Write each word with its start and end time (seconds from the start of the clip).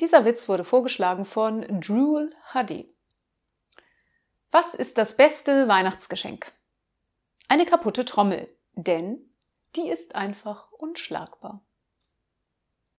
Dieser 0.00 0.24
Witz 0.24 0.48
wurde 0.48 0.64
vorgeschlagen 0.64 1.26
von 1.26 1.60
Drool 1.80 2.34
Huddy. 2.54 2.90
Was 4.50 4.74
ist 4.74 4.96
das 4.96 5.16
beste 5.16 5.68
Weihnachtsgeschenk? 5.68 6.50
Eine 7.48 7.66
kaputte 7.66 8.06
Trommel, 8.06 8.48
denn 8.72 9.30
die 9.76 9.88
ist 9.88 10.14
einfach 10.14 10.72
unschlagbar. 10.72 11.62